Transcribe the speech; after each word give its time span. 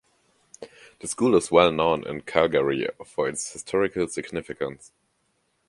The 0.99 1.05
school 1.07 1.35
is 1.35 1.51
well 1.51 1.71
known 1.71 2.07
in 2.07 2.21
Calgary 2.21 2.87
for 3.05 3.29
its 3.29 3.53
historical 3.53 4.07
significance. 4.07 4.91